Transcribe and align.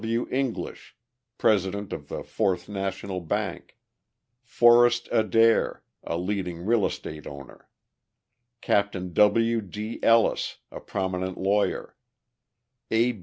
W. 0.01 0.27
English, 0.31 0.95
president 1.37 1.93
of 1.93 2.07
the 2.07 2.23
Fourth 2.23 2.67
National 2.67 3.19
Bank; 3.21 3.77
Forrest 4.43 5.07
Adair, 5.11 5.83
a 6.03 6.17
leading 6.17 6.65
real 6.65 6.87
estate 6.87 7.27
owner; 7.27 7.69
Captain 8.61 9.13
W. 9.13 9.61
D. 9.61 9.99
Ellis, 10.01 10.57
a 10.71 10.79
prominent 10.79 11.37
lawyer; 11.37 11.95
A. 12.89 13.19